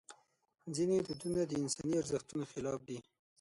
[0.75, 2.97] ځینې دودونه د انساني ارزښتونو خلاف دي.